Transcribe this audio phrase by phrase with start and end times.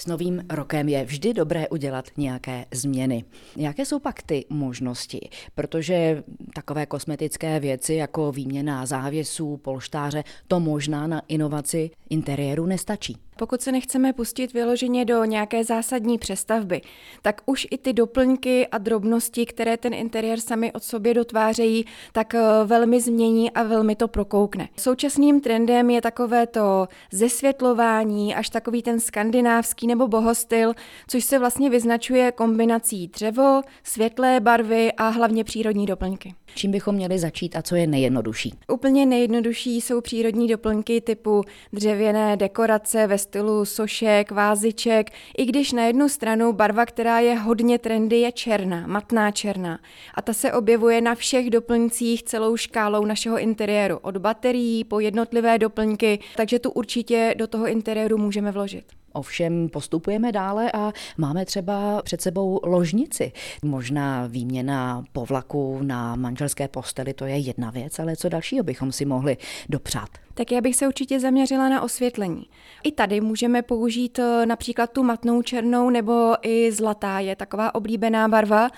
[0.00, 3.24] S novým rokem je vždy dobré udělat nějaké změny.
[3.56, 5.28] Jaké jsou pak ty možnosti?
[5.54, 6.22] Protože
[6.54, 13.16] takové kosmetické věci jako výměna závěsů, polštáře, to možná na inovaci interiéru nestačí.
[13.38, 16.80] Pokud se nechceme pustit vyloženě do nějaké zásadní přestavby,
[17.22, 22.34] tak už i ty doplňky a drobnosti, které ten interiér sami od sobě dotvářejí, tak
[22.34, 24.68] eh, velmi změní a velmi to prokoukne.
[24.76, 30.72] Současným trendem je takové to zesvětlování, až takový ten skandinávský nebo bohostyl,
[31.06, 36.34] což se vlastně vyznačuje kombinací dřevo, světlé barvy a hlavně přírodní doplňky.
[36.54, 38.54] Čím bychom měli začít a co je nejjednodušší?
[38.72, 41.42] Úplně nejjednodušší jsou přírodní doplňky typu
[41.72, 47.78] dřevěné dekorace ve stylu sošek, váziček, i když na jednu stranu barva, která je hodně
[47.78, 49.78] trendy, je černá, matná černá.
[50.14, 55.58] A ta se objevuje na všech doplňcích celou škálou našeho interiéru, od baterií po jednotlivé
[55.58, 58.84] doplňky, takže tu určitě do toho interiéru můžeme vložit.
[59.18, 63.32] Ovšem postupujeme dále a máme třeba před sebou ložnici.
[63.64, 69.04] Možná výměna povlaku na manželské posteli, to je jedna věc, ale co dalšího bychom si
[69.04, 69.36] mohli
[69.68, 70.08] dopřát?
[70.38, 72.46] Tak já bych se určitě zaměřila na osvětlení.
[72.82, 78.28] I tady můžeme použít eh, například tu matnou černou nebo i zlatá je taková oblíbená
[78.28, 78.70] barva,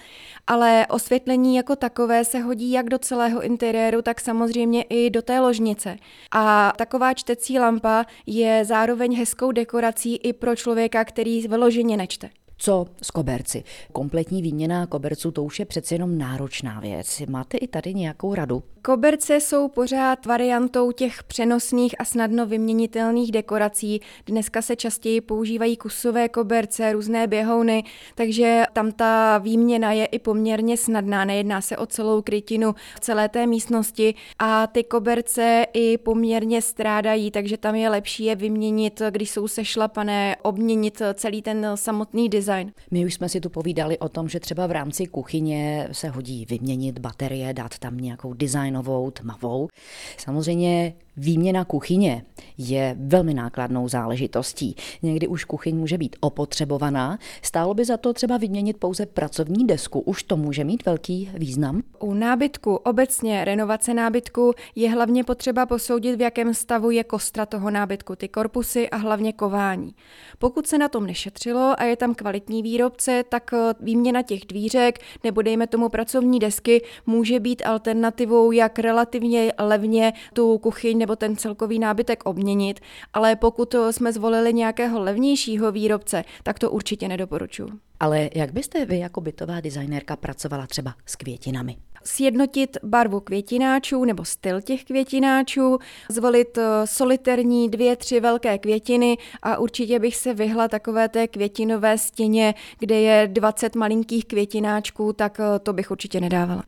[0.47, 5.41] ale osvětlení jako takové se hodí jak do celého interiéru, tak samozřejmě i do té
[5.41, 5.97] ložnice.
[6.31, 12.31] A taková čtecí lampa je zároveň hezkou dekorací i pro člověka, který vyloženě nečte.
[12.63, 13.65] Co s koberci?
[13.93, 17.23] Kompletní výměna koberců to už je přece jenom náročná věc.
[17.29, 18.63] Máte i tady nějakou radu?
[18.83, 24.01] Koberce jsou pořád variantou těch přenosných a snadno vyměnitelných dekorací.
[24.27, 30.77] Dneska se častěji používají kusové koberce, různé běhouny, takže tam ta výměna je i poměrně
[30.77, 31.25] snadná.
[31.25, 37.31] Nejedná se o celou krytinu v celé té místnosti a ty koberce i poměrně strádají,
[37.31, 42.50] takže tam je lepší je vyměnit, když jsou sešlapané, obměnit celý ten samotný design.
[42.91, 46.47] My už jsme si tu povídali o tom, že třeba v rámci kuchyně se hodí
[46.51, 49.69] vyměnit baterie, dát tam nějakou design designovou, tmavou.
[50.17, 52.25] Samozřejmě Výměna kuchyně
[52.59, 54.77] je velmi nákladnou záležitostí.
[55.03, 57.19] Někdy už kuchyň může být opotřebovaná.
[57.43, 60.01] Stálo by za to třeba vyměnit pouze pracovní desku.
[60.01, 61.83] Už to může mít velký význam?
[61.99, 67.71] U nábytku, obecně renovace nábytku, je hlavně potřeba posoudit, v jakém stavu je kostra toho
[67.71, 69.95] nábytku, ty korpusy a hlavně kování.
[70.39, 74.99] Pokud se na tom nešetřilo a je tam kvalitní výrobce, tak eh, výměna těch dvířek
[75.25, 81.37] nebo dejme tomu pracovní desky může být alternativou, jak relativně levně tu kuchyň nebo ten
[81.37, 82.81] celkový nábytek obměnit,
[83.13, 87.71] ale pokud jsme zvolili nějakého levnějšího výrobce, tak to určitě nedoporučuji.
[88.01, 91.77] Ale jak byste vy jako bytová designérka pracovala třeba s květinami?
[92.05, 95.79] Sjednotit barvu květináčů nebo styl těch květináčů,
[96.11, 101.99] zvolit eh, soliterní dvě, tři velké květiny a určitě bych se vyhla takové té květinové
[101.99, 106.59] stěně, kde je 20 malinkých květináčků, tak eh, to bych určitě nedávala.